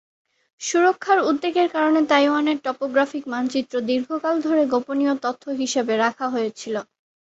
[0.61, 6.75] সুরক্ষার উদ্বেগের কারণে তাইওয়ানের টপোগ্রাফিক মানচিত্র দীর্ঘকাল ধরে গোপনীয় তথ্য হিসাবে রাখা হয়েছিল।